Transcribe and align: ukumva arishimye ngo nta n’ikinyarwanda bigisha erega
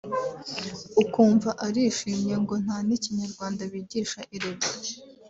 ukumva 1.01 1.49
arishimye 1.65 2.33
ngo 2.43 2.53
nta 2.63 2.77
n’ikinyarwanda 2.87 3.61
bigisha 3.71 4.19
erega 4.35 4.67